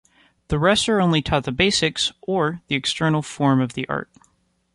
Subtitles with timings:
[0.47, 4.09] The rest are only taught the 'basics' or the external form of the art.